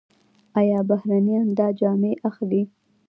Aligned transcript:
آیا 0.59 0.79
بهرنیان 0.89 1.47
دا 1.57 1.67
جامې 1.79 2.11
اخلي؟ 2.29 2.61